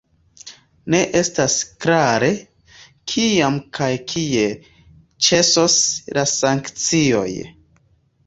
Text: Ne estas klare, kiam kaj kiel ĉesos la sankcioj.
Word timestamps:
Ne 0.93 0.99
estas 1.17 1.57
klare, 1.83 2.29
kiam 3.11 3.59
kaj 3.79 3.89
kiel 4.13 4.55
ĉesos 5.27 5.77
la 6.19 6.25
sankcioj. 6.35 7.29